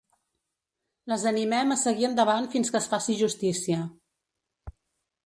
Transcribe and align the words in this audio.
Les 1.11 1.25
animem 1.31 1.73
a 1.75 1.77
seguir 1.81 2.07
endavant 2.07 2.47
fins 2.55 2.73
que 2.77 2.81
es 2.85 2.87
faci 2.95 3.19
justícia. 3.23 3.83